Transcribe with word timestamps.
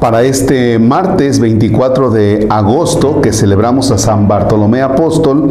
Para 0.00 0.22
este 0.22 0.78
martes 0.78 1.40
24 1.40 2.10
de 2.10 2.46
agosto, 2.48 3.20
que 3.20 3.34
celebramos 3.34 3.90
a 3.90 3.98
San 3.98 4.28
Bartolomé 4.28 4.80
Apóstol, 4.80 5.50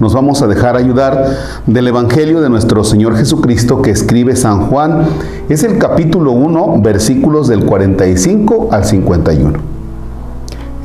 nos 0.00 0.12
vamos 0.14 0.42
a 0.42 0.48
dejar 0.48 0.76
ayudar 0.76 1.28
del 1.66 1.86
Evangelio 1.86 2.40
de 2.40 2.50
nuestro 2.50 2.82
Señor 2.82 3.16
Jesucristo 3.16 3.82
que 3.82 3.92
escribe 3.92 4.34
San 4.34 4.66
Juan. 4.66 5.04
Es 5.48 5.62
el 5.62 5.78
capítulo 5.78 6.32
1, 6.32 6.80
versículos 6.82 7.46
del 7.46 7.64
45 7.64 8.70
al 8.72 8.84
51. 8.84 9.52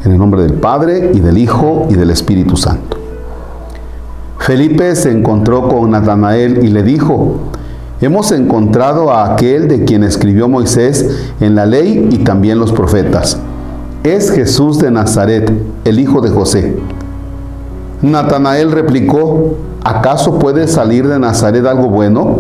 En 0.06 0.12
el 0.12 0.18
nombre 0.20 0.44
del 0.44 0.54
Padre 0.54 1.10
y 1.12 1.20
del 1.20 1.40
Hijo 1.40 1.88
y 1.90 1.96
del 1.96 2.12
Espíritu 2.12 2.58
Santo. 2.58 2.98
Felipe 4.38 4.96
se 4.96 5.12
encontró 5.12 5.68
con 5.68 5.90
Natanael 5.90 6.64
y 6.64 6.68
le 6.68 6.84
dijo, 6.84 7.49
Hemos 8.02 8.32
encontrado 8.32 9.12
a 9.12 9.34
aquel 9.34 9.68
de 9.68 9.84
quien 9.84 10.06
escribió 10.06 10.48
Moisés 10.48 11.06
en 11.42 11.56
la 11.56 11.66
ley 11.66 12.08
y 12.10 12.20
también 12.20 12.58
los 12.58 12.72
profetas. 12.72 13.38
Es 14.04 14.32
Jesús 14.32 14.80
de 14.80 14.90
Nazaret, 14.90 15.52
el 15.84 16.00
hijo 16.00 16.22
de 16.22 16.30
José. 16.30 16.78
Natanael 18.02 18.72
replicó, 18.72 19.58
¿acaso 19.84 20.40
puede 20.40 20.70
salir 20.70 21.10
de 21.10 21.20
Nazaret 21.20 21.66
algo 21.66 21.90
bueno? 21.90 22.40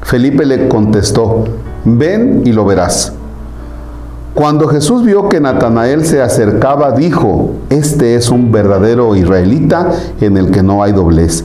Felipe 0.00 0.46
le 0.46 0.68
contestó, 0.68 1.44
ven 1.84 2.40
y 2.46 2.52
lo 2.52 2.64
verás. 2.64 3.12
Cuando 4.32 4.68
Jesús 4.68 5.04
vio 5.04 5.28
que 5.28 5.38
Natanael 5.38 6.06
se 6.06 6.22
acercaba, 6.22 6.92
dijo, 6.92 7.50
este 7.68 8.14
es 8.14 8.30
un 8.30 8.50
verdadero 8.50 9.14
israelita 9.16 9.90
en 10.22 10.38
el 10.38 10.50
que 10.50 10.62
no 10.62 10.82
hay 10.82 10.92
doblez. 10.92 11.44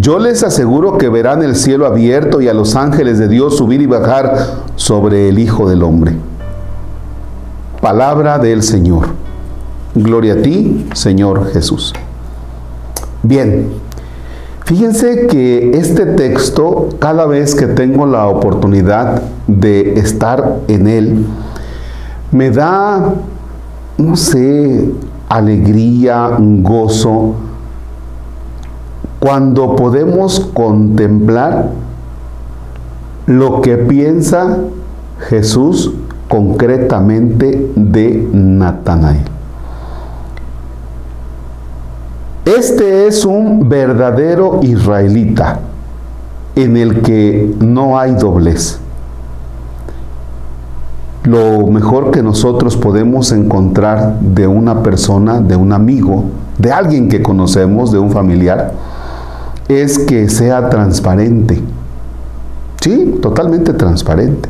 yo 0.00 0.18
les 0.18 0.42
aseguro 0.42 0.96
que 0.96 1.08
verán 1.08 1.42
el 1.42 1.54
cielo 1.54 1.86
abierto 1.86 2.40
y 2.40 2.48
a 2.48 2.54
los 2.54 2.76
ángeles 2.76 3.18
de 3.18 3.28
Dios 3.28 3.58
subir 3.58 3.82
y 3.82 3.86
bajar 3.86 4.36
sobre 4.76 5.28
el 5.28 5.38
Hijo 5.38 5.68
del 5.68 5.82
Hombre. 5.82 6.16
Palabra 7.80 8.38
del 8.38 8.62
Señor. 8.62 9.08
Gloria 9.94 10.34
a 10.34 10.36
ti, 10.36 10.86
Señor 10.94 11.52
Jesús. 11.52 11.92
Bien, 13.22 13.68
fíjense 14.64 15.26
que 15.26 15.72
este 15.74 16.06
texto, 16.06 16.88
cada 16.98 17.26
vez 17.26 17.54
que 17.54 17.66
tengo 17.66 18.06
la 18.06 18.26
oportunidad 18.28 19.22
de 19.46 19.98
estar 19.98 20.60
en 20.68 20.86
él, 20.86 21.26
me 22.30 22.50
da, 22.50 23.14
no 23.98 24.16
sé, 24.16 24.90
alegría, 25.28 26.30
gozo, 26.38 27.34
cuando 29.22 29.76
podemos 29.76 30.40
contemplar 30.52 31.68
lo 33.26 33.60
que 33.60 33.76
piensa 33.76 34.58
Jesús 35.28 35.92
concretamente 36.26 37.70
de 37.76 38.28
Natanael. 38.32 39.22
Este 42.44 43.06
es 43.06 43.24
un 43.24 43.68
verdadero 43.68 44.58
israelita 44.60 45.60
en 46.56 46.76
el 46.76 47.02
que 47.02 47.54
no 47.60 48.00
hay 48.00 48.16
doblez. 48.16 48.80
Lo 51.22 51.68
mejor 51.68 52.10
que 52.10 52.24
nosotros 52.24 52.76
podemos 52.76 53.30
encontrar 53.30 54.18
de 54.18 54.48
una 54.48 54.82
persona, 54.82 55.40
de 55.40 55.54
un 55.54 55.72
amigo, 55.72 56.24
de 56.58 56.72
alguien 56.72 57.08
que 57.08 57.22
conocemos, 57.22 57.92
de 57.92 58.00
un 58.00 58.10
familiar, 58.10 58.72
es 59.80 59.98
que 59.98 60.28
sea 60.28 60.68
transparente. 60.68 61.62
Sí, 62.80 63.18
totalmente 63.22 63.72
transparente. 63.72 64.48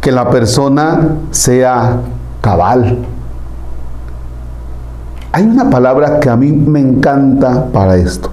Que 0.00 0.10
la 0.10 0.30
persona 0.30 1.16
sea 1.30 2.00
cabal. 2.40 2.98
Hay 5.30 5.44
una 5.44 5.70
palabra 5.70 6.20
que 6.20 6.28
a 6.28 6.36
mí 6.36 6.50
me 6.50 6.80
encanta 6.80 7.66
para 7.72 7.96
esto. 7.96 8.30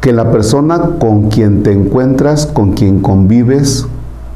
Que 0.00 0.12
la 0.12 0.30
persona 0.30 0.98
con 0.98 1.28
quien 1.28 1.62
te 1.62 1.72
encuentras, 1.72 2.46
con 2.46 2.72
quien 2.72 3.00
convives, 3.00 3.86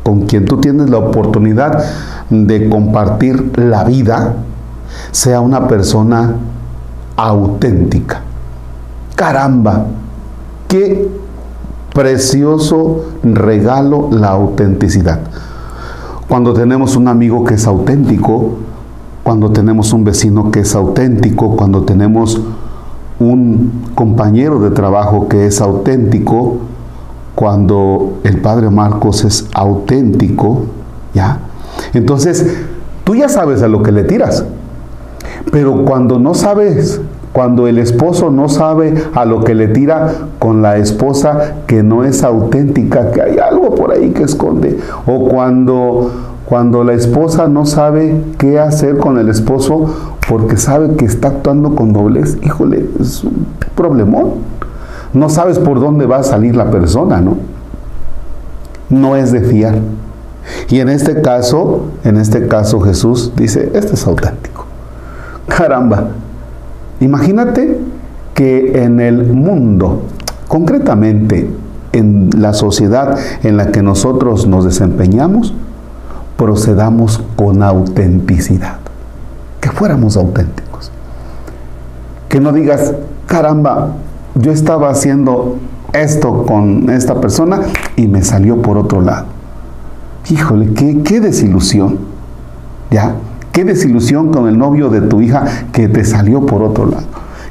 con 0.03 0.27
quien 0.27 0.45
tú 0.45 0.61
tienes 0.61 0.91
la 0.91 0.99
oportunidad 0.99 1.83
de 2.31 2.69
compartir 2.69 3.59
la 3.59 3.85
vida, 3.85 4.35
sea 5.11 5.41
una 5.41 5.67
persona 5.67 6.35
auténtica. 7.17 8.28
Caramba, 9.19 9.87
qué 10.69 11.09
precioso 11.93 13.07
regalo 13.25 14.11
la 14.13 14.29
autenticidad. 14.29 15.19
Cuando 16.29 16.55
tenemos 16.55 16.95
un 16.95 17.09
amigo 17.09 17.43
que 17.43 17.55
es 17.55 17.67
auténtico, 17.67 18.59
cuando 19.25 19.51
tenemos 19.51 19.93
un 19.93 20.05
vecino 20.05 20.53
que 20.53 20.61
es 20.61 20.73
auténtico, 20.77 21.57
cuando 21.57 21.83
tenemos 21.83 22.41
un 23.19 23.87
compañero 23.97 24.61
de 24.61 24.71
trabajo 24.71 25.27
que 25.27 25.47
es 25.47 25.61
auténtico, 25.61 26.59
cuando 27.35 28.21
el 28.23 28.41
padre 28.41 28.71
Marcos 28.71 29.25
es 29.25 29.49
auténtico, 29.53 30.67
¿ya? 31.13 31.41
Entonces, 31.93 32.57
tú 33.03 33.17
ya 33.17 33.29
sabes 33.29 33.65
a 33.65 33.69
lo 33.69 33.83
que 33.83 33.91
le 33.91 34.05
tiras. 34.05 34.45
Pero 35.51 35.85
cuando 35.85 36.21
no 36.21 36.35
sabes 36.35 37.01
cuando 37.39 37.69
el 37.69 37.79
esposo 37.79 38.33
no 38.33 38.49
sabe 38.49 38.95
a 39.15 39.25
lo 39.25 39.45
que 39.45 39.55
le 39.55 39.69
tira 39.69 40.13
con 40.41 40.61
la 40.61 40.77
esposa 40.77 41.55
que 41.69 41.85
no 41.85 42.03
es 42.03 42.25
auténtica, 42.25 43.13
que 43.13 43.23
hay 43.23 43.39
algo 43.39 43.77
por 43.77 43.93
ahí 43.93 44.11
que 44.11 44.25
esconde, 44.25 44.77
o 45.07 45.29
cuando 45.29 46.11
cuando 46.47 46.83
la 46.83 46.95
esposa 46.95 47.47
no 47.47 47.65
sabe 47.65 48.21
qué 48.39 48.59
hacer 48.59 48.99
con 48.99 49.19
el 49.19 49.29
esposo 49.29 49.87
porque 50.29 50.57
sabe 50.57 50.97
que 50.97 51.05
está 51.05 51.29
actuando 51.29 51.77
con 51.77 51.93
doblez, 51.93 52.39
híjole, 52.43 52.89
es 52.99 53.23
un 53.23 53.47
problemón. 53.77 54.33
No 55.13 55.29
sabes 55.29 55.61
por 55.61 55.79
dónde 55.79 56.07
va 56.07 56.17
a 56.17 56.25
salir 56.25 56.57
la 56.57 56.73
persona, 56.73 57.21
¿no? 57.21 57.37
No 58.91 59.15
es 59.15 59.31
de 59.31 59.43
fiar. 59.43 59.77
Y 60.71 60.81
en 60.81 60.89
este 60.89 61.23
caso, 61.23 61.85
en 62.03 62.17
este 62.17 62.49
caso 62.49 62.81
Jesús 62.81 63.33
dice, 63.37 63.71
este 63.75 63.95
es 63.95 64.05
auténtico. 64.09 64.67
Caramba, 65.47 66.09
Imagínate 67.01 67.79
que 68.35 68.85
en 68.85 69.01
el 69.01 69.33
mundo, 69.33 70.03
concretamente 70.49 71.51
en 71.93 72.31
la 72.37 72.53
sociedad 72.53 73.19
en 73.43 73.57
la 73.57 73.73
que 73.73 73.83
nosotros 73.83 74.47
nos 74.47 74.65
desempeñamos, 74.65 75.55
procedamos 76.37 77.23
con 77.37 77.63
autenticidad. 77.63 78.79
Que 79.61 79.71
fuéramos 79.71 80.17
auténticos. 80.17 80.91
Que 82.29 82.41
no 82.41 82.53
digas, 82.53 82.95
caramba, 83.27 83.93
yo 84.35 84.53
estaba 84.53 84.91
haciendo 84.91 85.57
esto 85.93 86.45
con 86.47 86.91
esta 86.91 87.21
persona 87.21 87.61
y 87.97 88.07
me 88.07 88.23
salió 88.23 88.63
por 88.63 88.79
otro 88.79 89.01
lado. 89.01 89.27
Híjole, 90.31 90.73
qué, 90.75 91.03
qué 91.03 91.21
desilusión. 91.21 91.99
¿Ya? 92.91 93.15
Qué 93.59 93.65
desilusión 93.65 94.31
con 94.31 94.47
el 94.47 94.57
novio 94.57 94.89
de 94.89 95.01
tu 95.01 95.21
hija 95.21 95.45
que 95.73 95.89
te 95.89 96.05
salió 96.05 96.47
por 96.47 96.63
otro 96.63 96.87
lado. 96.87 97.03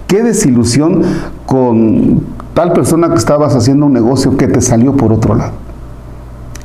Qué 0.08 0.24
desilusión 0.24 1.02
con 1.46 2.22
tal 2.54 2.72
persona 2.72 3.10
que 3.10 3.16
estabas 3.16 3.56
haciendo 3.56 3.88
un 3.88 3.92
negocio 3.92 4.38
que 4.38 4.48
te 4.48 4.62
salió 4.62 4.96
por 4.96 5.12
otro 5.12 5.36
lado. 5.36 5.52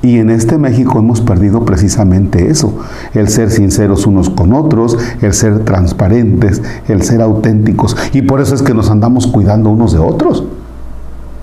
Y 0.01 0.19
en 0.19 0.31
este 0.31 0.59
México 0.59 1.01
hemos 1.01 1.21
perdido 1.23 1.65
precisamente 1.65 2.51
eso, 2.51 2.73
el 3.15 3.27
ser 3.27 3.51
sinceros 3.51 4.07
unos 4.07 4.31
con 4.31 4.53
otros, 4.53 4.97
el 5.23 5.33
ser 5.33 5.65
transparentes, 5.65 6.63
el 6.87 7.03
ser 7.03 7.21
auténticos. 7.21 7.97
Y 8.13 8.23
por 8.23 8.41
eso 8.41 8.55
es 8.55 8.63
que 8.63 8.75
nos 8.75 8.91
andamos 8.91 9.27
cuidando 9.27 9.71
unos 9.71 9.93
de 9.93 9.99
otros. 9.99 10.45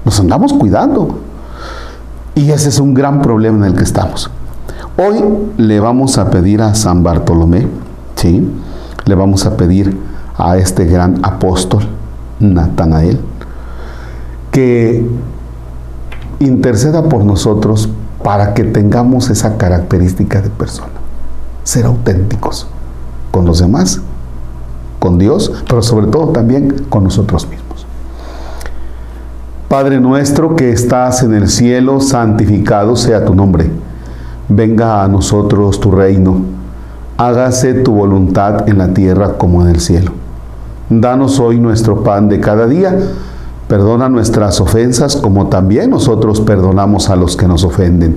Nos 0.06 0.18
andamos 0.22 0.54
cuidando. 0.54 1.19
Y 2.34 2.51
ese 2.51 2.69
es 2.69 2.80
un 2.80 2.94
gran 2.94 3.22
problema 3.22 3.57
en 3.57 3.66
el 3.66 3.74
que 3.74 3.84
estamos. 3.84 4.31
Hoy 4.96 5.22
le 5.57 5.81
vamos 5.81 6.18
a 6.18 6.30
pedir 6.30 6.62
a 6.62 6.75
San 6.75 7.04
Bartolomé 7.04 7.88
¿sí? 8.19 8.45
Le 9.06 9.16
vamos 9.16 9.45
a 9.45 9.56
pedir 9.56 9.98
a 10.38 10.57
este 10.57 10.86
gran 10.86 11.19
apóstol, 11.24 11.88
Natanael, 12.39 13.19
que 14.51 15.06
interceda 16.39 17.07
por 17.07 17.24
nosotros 17.24 17.89
para 18.24 18.54
que 18.54 18.66
tengamos 18.66 19.30
esa 19.30 19.57
característica 19.57 20.42
de 20.42 20.50
persona. 20.50 20.89
ser 21.63 21.86
auténticos 21.86 22.68
con 23.31 23.45
los 23.45 23.60
demás, 23.60 24.01
con 24.98 25.19
Dios, 25.19 25.51
pero 25.69 25.83
sobre 25.83 26.07
todo 26.07 26.30
también 26.30 26.86
con 26.89 27.04
nosotros 27.04 27.48
mismos. 27.48 27.86
Padre 29.68 30.00
nuestro 30.00 30.56
que 30.56 30.72
estás 30.72 31.22
en 31.22 31.36
el 31.36 31.48
cielo, 31.48 32.01
santificado 32.01 32.95
sea 32.95 33.24
tu 33.24 33.36
nombre. 33.36 33.69
Venga 34.48 35.04
a 35.04 35.07
nosotros 35.07 35.80
tu 35.80 35.92
reino. 35.92 36.59
Hágase 37.19 37.74
tu 37.74 37.92
voluntad 37.92 38.69
en 38.69 38.77
la 38.77 38.94
tierra 38.94 39.38
como 39.38 39.62
en 39.62 39.68
el 39.68 39.81
cielo. 39.81 40.13
Danos 40.89 41.38
hoy 41.42 41.60
nuestro 41.60 42.01
pan 42.01 42.30
de 42.30 42.39
cada 42.39 42.66
día. 42.66 42.98
Perdona 43.68 44.07
nuestras 44.07 44.62
ofensas 44.62 45.18
como 45.18 45.48
también 45.48 45.89
nosotros 45.89 46.39
perdonamos 46.39 47.10
a 47.10 47.18
los 47.18 47.36
que 47.36 47.45
nos 47.45 47.66
ofenden. 47.66 48.16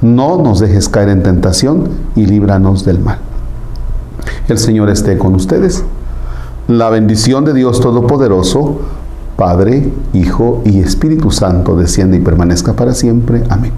No 0.00 0.40
nos 0.42 0.60
dejes 0.60 0.88
caer 0.88 1.10
en 1.10 1.22
tentación 1.22 1.90
y 2.16 2.24
líbranos 2.24 2.86
del 2.86 3.00
mal. 3.00 3.18
El 4.48 4.56
Señor 4.56 4.88
esté 4.88 5.18
con 5.18 5.34
ustedes. 5.34 5.84
La 6.68 6.88
bendición 6.88 7.44
de 7.44 7.52
Dios 7.52 7.82
Todopoderoso, 7.82 8.80
Padre, 9.36 9.92
Hijo 10.14 10.62
y 10.64 10.80
Espíritu 10.80 11.30
Santo, 11.32 11.76
desciende 11.76 12.16
y 12.16 12.20
permanezca 12.20 12.72
para 12.72 12.94
siempre. 12.94 13.42
Amén. 13.50 13.72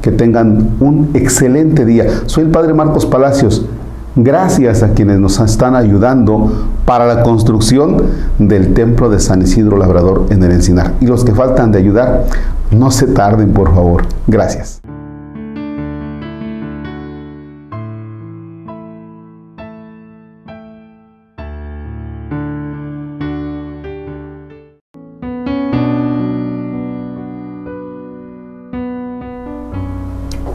Que 0.00 0.12
tengan 0.12 0.76
un 0.80 1.10
excelente 1.12 1.84
día. 1.84 2.06
Soy 2.24 2.44
el 2.44 2.50
Padre 2.50 2.72
Marcos 2.72 3.04
Palacios. 3.04 3.66
Gracias 4.20 4.82
a 4.82 4.94
quienes 4.94 5.20
nos 5.20 5.38
están 5.38 5.76
ayudando 5.76 6.50
para 6.84 7.06
la 7.06 7.22
construcción 7.22 8.02
del 8.40 8.74
templo 8.74 9.08
de 9.08 9.20
San 9.20 9.42
Isidro 9.42 9.76
Labrador 9.76 10.26
en 10.30 10.42
el 10.42 10.50
Encinar. 10.50 10.94
Y 11.00 11.06
los 11.06 11.24
que 11.24 11.32
faltan 11.32 11.70
de 11.70 11.78
ayudar, 11.78 12.24
no 12.72 12.90
se 12.90 13.06
tarden, 13.06 13.52
por 13.52 13.72
favor. 13.72 14.02
Gracias. 14.26 14.80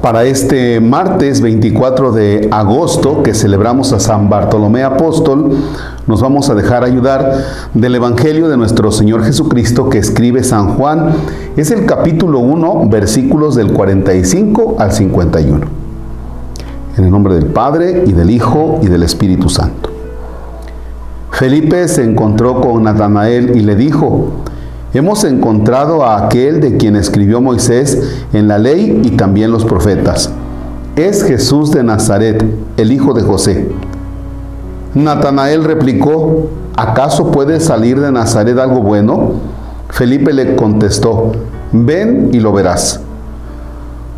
Para 0.04 0.26
este 0.26 0.82
martes 0.82 1.40
24 1.40 2.12
de 2.12 2.50
agosto 2.52 3.24
que 3.24 3.34
celebramos 3.34 3.94
a 3.94 4.02
San 4.02 4.30
Bartolomé 4.30 4.84
Apóstol, 4.84 5.52
nos 6.08 6.22
vamos 6.22 6.50
a 6.50 6.56
dejar 6.56 6.84
ayudar 6.84 7.38
del 7.74 7.96
Evangelio 7.96 8.50
de 8.50 8.58
nuestro 8.58 8.92
Señor 8.92 9.24
Jesucristo 9.24 9.90
que 9.90 10.00
escribe 10.00 10.44
San 10.44 10.76
Juan. 10.76 11.14
Es 11.56 11.72
el 11.72 11.86
capítulo 11.86 12.40
1, 12.40 12.90
versículos 12.90 13.56
del 13.56 13.72
45 13.72 14.76
al 14.78 14.92
51. 14.92 15.68
En 16.98 17.04
el 17.06 17.10
nombre 17.10 17.36
del 17.36 17.46
Padre 17.46 18.04
y 18.06 18.12
del 18.12 18.30
Hijo 18.30 18.82
y 18.84 18.88
del 18.88 19.04
Espíritu 19.04 19.48
Santo. 19.48 19.90
Felipe 21.32 21.88
se 21.88 22.04
encontró 22.04 22.60
con 22.60 22.84
Natanael 22.84 23.56
y 23.56 23.62
le 23.62 23.78
dijo, 23.78 24.34
Hemos 24.94 25.24
encontrado 25.24 26.06
a 26.06 26.24
aquel 26.24 26.62
de 26.62 26.78
quien 26.78 26.96
escribió 26.96 27.42
Moisés 27.42 28.22
en 28.32 28.48
la 28.48 28.60
ley 28.60 29.02
y 29.04 29.12
también 29.12 29.52
los 29.52 29.66
profetas. 29.66 30.30
Es 30.96 31.24
Jesús 31.24 31.72
de 31.72 31.84
Nazaret, 31.84 32.46
el 32.78 32.92
hijo 32.92 33.16
de 33.16 33.24
José. 33.24 33.72
Natanael 34.94 35.64
replicó, 35.64 36.50
¿acaso 36.78 37.32
puede 37.32 37.60
salir 37.60 38.00
de 38.00 38.12
Nazaret 38.12 38.60
algo 38.60 38.82
bueno? 38.84 39.32
Felipe 39.90 40.32
le 40.32 40.56
contestó, 40.56 41.32
ven 41.72 42.30
y 42.32 42.40
lo 42.40 42.54
verás. 42.54 43.00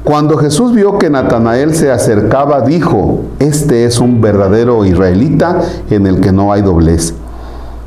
Cuando 0.04 0.36
Jesús 0.36 0.74
vio 0.74 0.98
que 0.98 1.10
Natanael 1.10 1.74
se 1.74 1.90
acercaba, 1.90 2.60
dijo, 2.60 3.22
este 3.40 3.86
es 3.86 4.00
un 4.00 4.20
verdadero 4.20 4.84
israelita 4.84 5.62
en 5.90 6.06
el 6.06 6.20
que 6.20 6.34
no 6.34 6.52
hay 6.52 6.62
doblez. 6.62 7.14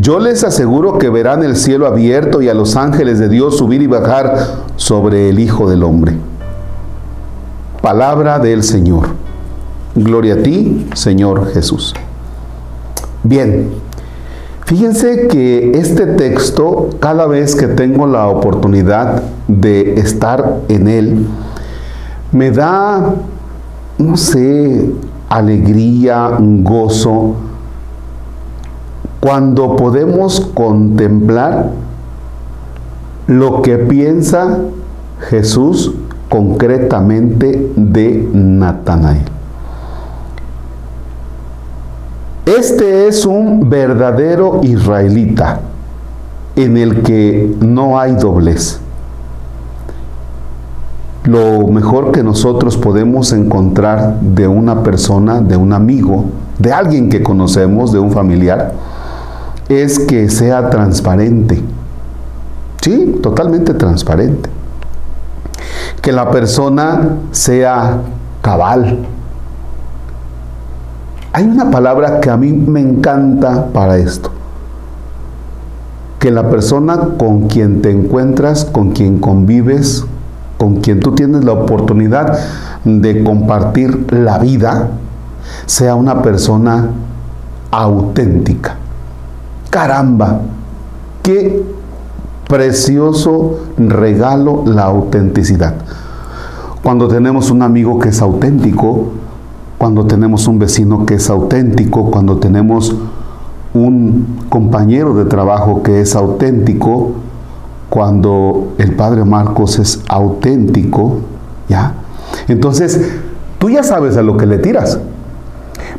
yo 0.00 0.18
les 0.18 0.42
aseguro 0.42 0.98
que 0.98 1.08
verán 1.08 1.44
el 1.44 1.56
cielo 1.56 1.86
abierto 1.86 2.42
y 2.42 2.48
a 2.48 2.54
los 2.54 2.74
ángeles 2.74 3.18
de 3.20 3.28
Dios 3.28 3.58
subir 3.58 3.80
y 3.80 3.86
bajar 3.86 4.56
sobre 4.76 5.28
el 5.28 5.38
Hijo 5.38 5.70
del 5.70 5.84
Hombre. 5.84 6.14
Palabra 7.80 8.38
del 8.40 8.64
Señor. 8.64 9.08
Gloria 9.94 10.34
a 10.34 10.42
ti, 10.42 10.88
Señor 10.94 11.52
Jesús. 11.52 11.94
Bien, 13.22 13.70
fíjense 14.64 15.28
que 15.28 15.72
este 15.78 16.06
texto, 16.06 16.90
cada 16.98 17.26
vez 17.28 17.54
que 17.54 17.68
tengo 17.68 18.06
la 18.08 18.26
oportunidad 18.26 19.22
de 19.46 19.94
estar 19.94 20.62
en 20.68 20.88
él, 20.88 21.26
me 22.32 22.50
da, 22.50 23.14
no 23.98 24.16
sé, 24.16 24.90
alegría, 25.28 26.36
gozo, 26.40 27.36
cuando 29.24 29.74
podemos 29.74 30.38
contemplar 30.52 31.70
lo 33.26 33.62
que 33.62 33.78
piensa 33.78 34.58
Jesús 35.30 35.94
concretamente 36.28 37.72
de 37.74 38.28
Natanael. 38.34 39.22
Este 42.44 43.08
es 43.08 43.24
un 43.24 43.70
verdadero 43.70 44.60
israelita 44.62 45.60
en 46.54 46.76
el 46.76 47.00
que 47.00 47.56
no 47.60 47.98
hay 47.98 48.16
doblez. 48.16 48.78
Lo 51.24 51.66
mejor 51.68 52.12
que 52.12 52.22
nosotros 52.22 52.76
podemos 52.76 53.32
encontrar 53.32 54.20
de 54.20 54.46
una 54.46 54.82
persona, 54.82 55.40
de 55.40 55.56
un 55.56 55.72
amigo, 55.72 56.26
de 56.58 56.74
alguien 56.74 57.08
que 57.08 57.22
conocemos, 57.22 57.90
de 57.90 57.98
un 58.00 58.10
familiar, 58.10 58.74
es 59.68 59.98
que 59.98 60.28
sea 60.28 60.70
transparente. 60.70 61.62
Sí, 62.80 63.18
totalmente 63.22 63.74
transparente. 63.74 64.50
Que 66.02 66.12
la 66.12 66.30
persona 66.30 67.16
sea 67.30 67.98
cabal. 68.42 68.98
Hay 71.32 71.44
una 71.44 71.70
palabra 71.70 72.20
que 72.20 72.30
a 72.30 72.36
mí 72.36 72.52
me 72.52 72.80
encanta 72.80 73.68
para 73.72 73.96
esto. 73.96 74.30
Que 76.18 76.30
la 76.30 76.50
persona 76.50 77.16
con 77.18 77.48
quien 77.48 77.82
te 77.82 77.90
encuentras, 77.90 78.64
con 78.64 78.92
quien 78.92 79.18
convives, 79.18 80.04
con 80.58 80.76
quien 80.76 81.00
tú 81.00 81.14
tienes 81.14 81.44
la 81.44 81.52
oportunidad 81.52 82.38
de 82.84 83.24
compartir 83.24 84.12
la 84.12 84.38
vida, 84.38 84.90
sea 85.66 85.94
una 85.94 86.22
persona 86.22 86.90
auténtica. 87.70 88.76
Caramba, 89.74 90.42
qué 91.24 91.60
precioso 92.46 93.58
regalo 93.76 94.62
la 94.66 94.84
autenticidad. 94.84 95.74
Cuando 96.80 97.08
tenemos 97.08 97.50
un 97.50 97.60
amigo 97.60 97.98
que 97.98 98.10
es 98.10 98.22
auténtico, 98.22 99.08
cuando 99.76 100.06
tenemos 100.06 100.46
un 100.46 100.60
vecino 100.60 101.04
que 101.04 101.14
es 101.14 101.28
auténtico, 101.28 102.08
cuando 102.12 102.36
tenemos 102.36 102.94
un 103.74 104.44
compañero 104.48 105.12
de 105.12 105.24
trabajo 105.24 105.82
que 105.82 106.02
es 106.02 106.14
auténtico, 106.14 107.10
cuando 107.90 108.74
el 108.78 108.94
padre 108.94 109.24
Marcos 109.24 109.80
es 109.80 110.04
auténtico, 110.06 111.16
¿ya? 111.68 111.94
Entonces, 112.46 113.10
tú 113.58 113.70
ya 113.70 113.82
sabes 113.82 114.16
a 114.16 114.22
lo 114.22 114.36
que 114.36 114.46
le 114.46 114.58
tiras. 114.58 115.00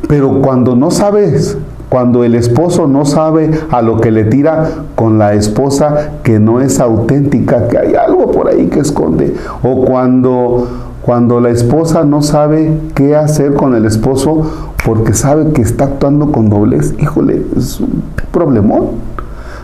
Pero 0.08 0.40
cuando 0.40 0.74
no 0.74 0.90
sabes 0.90 1.58
cuando 1.88 2.24
el 2.24 2.34
esposo 2.34 2.88
no 2.88 3.04
sabe 3.04 3.50
a 3.70 3.80
lo 3.80 4.00
que 4.00 4.10
le 4.10 4.24
tira 4.24 4.68
con 4.96 5.18
la 5.18 5.34
esposa 5.34 6.10
que 6.24 6.40
no 6.40 6.60
es 6.60 6.80
auténtica, 6.80 7.68
que 7.68 7.78
hay 7.78 7.94
algo 7.94 8.32
por 8.32 8.48
ahí 8.48 8.66
que 8.66 8.80
esconde. 8.80 9.34
O 9.62 9.84
cuando, 9.84 10.66
cuando 11.02 11.40
la 11.40 11.50
esposa 11.50 12.04
no 12.04 12.22
sabe 12.22 12.76
qué 12.94 13.14
hacer 13.14 13.54
con 13.54 13.74
el 13.76 13.84
esposo 13.84 14.50
porque 14.84 15.14
sabe 15.14 15.52
que 15.52 15.62
está 15.62 15.84
actuando 15.84 16.32
con 16.32 16.48
doblez. 16.48 16.94
Híjole, 16.98 17.42
es 17.56 17.78
un 17.78 18.02
problemón. 18.32 18.88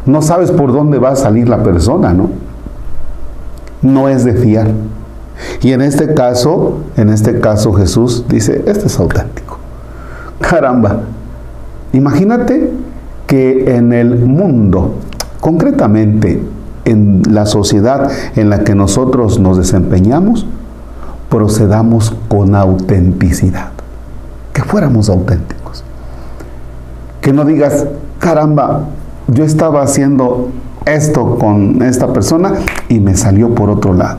No 0.07 0.23
sabes 0.23 0.53
por 0.53 0.73
dónde 0.73 0.99
va 0.99 1.11
a 1.11 1.17
salir 1.17 1.49
la 1.49 1.63
persona, 1.65 2.13
¿no? 2.13 2.31
No 3.83 4.09
es 4.09 4.25
de 4.25 4.35
fiar. 4.35 4.69
Y 5.61 5.73
en 5.73 5.81
este 5.81 6.15
caso, 6.15 6.79
en 6.97 7.09
este 7.09 7.41
caso 7.41 7.73
Jesús 7.73 8.27
dice, 8.29 8.63
este 8.67 8.87
es 8.87 8.99
auténtico. 8.99 9.59
Caramba, 10.41 11.01
Imagínate 11.93 12.71
que 13.27 13.77
en 13.77 13.93
el 13.93 14.27
mundo, 14.27 14.95
concretamente 15.41 16.43
en 16.85 17.23
la 17.31 17.47
sociedad 17.47 18.11
en 18.37 18.51
la 18.51 18.65
que 18.65 18.75
nosotros 18.75 19.39
nos 19.39 19.57
desempeñamos, 19.57 20.47
procedamos 21.29 22.15
con 22.29 22.55
autenticidad. 22.55 23.71
Que 24.53 24.63
fuéramos 24.63 25.09
auténticos. 25.09 25.85
Que 27.21 27.33
no 27.33 27.45
digas, 27.45 27.87
caramba, 28.19 28.87
yo 29.29 29.45
estaba 29.45 29.83
haciendo 29.83 30.49
esto 30.85 31.39
con 31.39 31.83
esta 31.83 32.13
persona 32.13 32.55
y 32.89 33.01
me 33.01 33.17
salió 33.17 33.55
por 33.55 33.71
otro 33.71 33.95
lado. 33.95 34.19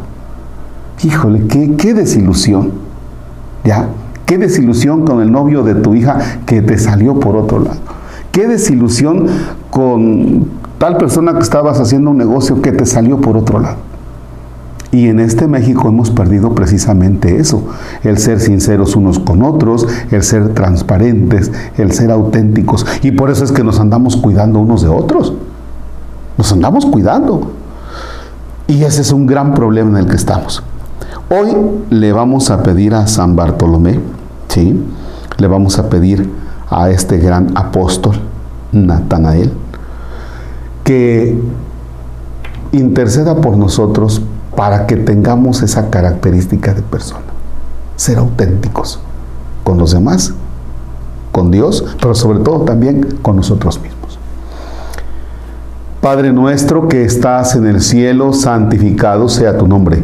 Híjole, 1.03 1.47
qué, 1.47 1.75
qué 1.75 1.93
desilusión. 1.93 2.71
¿Ya? 3.63 3.89
Qué 4.25 4.37
desilusión 4.37 5.05
con 5.05 5.21
el 5.21 5.31
novio 5.31 5.63
de 5.63 5.75
tu 5.75 5.95
hija 5.95 6.19
que 6.45 6.61
te 6.61 6.77
salió 6.77 7.19
por 7.19 7.35
otro 7.35 7.59
lado. 7.59 7.79
Qué 8.31 8.47
desilusión 8.47 9.27
con 9.69 10.47
tal 10.77 10.97
persona 10.97 11.33
que 11.33 11.39
estabas 11.39 11.79
haciendo 11.79 12.11
un 12.11 12.17
negocio 12.17 12.61
que 12.61 12.71
te 12.71 12.85
salió 12.85 13.19
por 13.19 13.37
otro 13.37 13.59
lado. 13.59 13.77
Y 14.93 15.07
en 15.07 15.19
este 15.19 15.47
México 15.47 15.89
hemos 15.89 16.11
perdido 16.11 16.53
precisamente 16.53 17.37
eso, 17.37 17.65
el 18.03 18.19
ser 18.19 18.39
sinceros 18.39 18.95
unos 18.95 19.17
con 19.17 19.41
otros, 19.41 19.87
el 20.11 20.21
ser 20.21 20.53
transparentes, 20.53 21.51
el 21.77 21.91
ser 21.91 22.11
auténticos. 22.11 22.85
Y 23.01 23.11
por 23.11 23.31
eso 23.31 23.43
es 23.43 23.51
que 23.51 23.63
nos 23.63 23.79
andamos 23.79 24.15
cuidando 24.15 24.59
unos 24.59 24.83
de 24.83 24.89
otros. 24.89 25.33
Nos 26.37 26.51
andamos 26.51 26.85
cuidando. 26.85 27.53
Y 28.67 28.83
ese 28.83 29.01
es 29.01 29.11
un 29.11 29.25
gran 29.25 29.55
problema 29.55 29.89
en 29.91 29.97
el 29.97 30.05
que 30.07 30.15
estamos. 30.15 30.63
Hoy 31.29 31.55
le 31.89 32.11
vamos 32.11 32.51
a 32.51 32.61
pedir 32.63 32.93
a 32.93 33.07
San 33.07 33.35
Bartolomé, 33.35 33.99
¿sí? 34.49 34.79
Le 35.37 35.47
vamos 35.47 35.79
a 35.79 35.89
pedir 35.89 36.29
a 36.69 36.89
este 36.89 37.17
gran 37.17 37.57
apóstol, 37.57 38.19
Natanael, 38.71 39.51
que 40.83 41.39
interceda 42.71 43.41
por 43.41 43.57
nosotros 43.57 44.21
para 44.55 44.85
que 44.85 44.97
tengamos 44.97 45.61
esa 45.61 45.89
característica 45.89 46.73
de 46.73 46.81
persona, 46.81 47.25
ser 47.95 48.17
auténticos 48.17 48.99
con 49.63 49.77
los 49.77 49.91
demás, 49.91 50.33
con 51.31 51.51
Dios, 51.51 51.83
pero 52.01 52.13
sobre 52.13 52.39
todo 52.39 52.61
también 52.61 53.17
con 53.21 53.37
nosotros 53.37 53.79
mismos. 53.81 54.19
Padre 56.01 56.33
nuestro 56.33 56.87
que 56.89 57.05
estás 57.05 57.55
en 57.55 57.65
el 57.65 57.81
cielo, 57.81 58.33
santificado 58.33 59.29
sea 59.29 59.57
tu 59.57 59.67
nombre. 59.67 60.03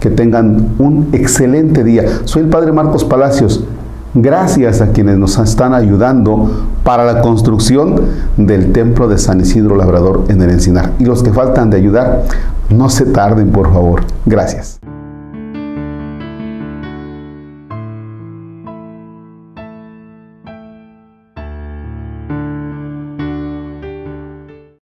Que 0.00 0.10
tengan 0.10 0.74
un 0.78 1.08
excelente 1.12 1.84
día. 1.84 2.04
Soy 2.24 2.42
el 2.42 2.48
Padre 2.48 2.72
Marcos 2.72 3.04
Palacios. 3.04 3.64
Gracias 4.14 4.80
a 4.80 4.92
quienes 4.92 5.18
nos 5.18 5.38
están 5.38 5.74
ayudando 5.74 6.50
para 6.82 7.04
la 7.04 7.20
construcción 7.20 8.00
del 8.36 8.72
templo 8.72 9.06
de 9.06 9.18
San 9.18 9.40
Isidro 9.40 9.76
Labrador 9.76 10.24
en 10.28 10.40
el 10.40 10.50
Encinar. 10.50 10.92
Y 10.98 11.04
los 11.04 11.22
que 11.22 11.32
faltan 11.32 11.70
de 11.70 11.76
ayudar, 11.76 12.24
no 12.70 12.88
se 12.88 13.04
tarden, 13.04 13.50
por 13.50 13.72
favor. 13.72 14.00
Gracias. 14.24 14.77